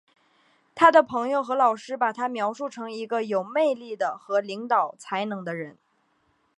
[0.73, 5.77] 他的朋友和老师把他描述成一个有魅力的和领导才能的人。